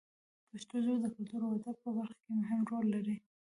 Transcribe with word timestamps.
پښتو 0.49 0.75
ژبه 0.83 0.97
د 1.01 1.05
کلتور 1.15 1.41
او 1.45 1.51
ادب 1.57 1.75
په 1.83 1.89
برخه 1.97 2.17
کې 2.23 2.31
مهم 2.41 2.61
رول 2.71 2.85
لري. 2.95 3.15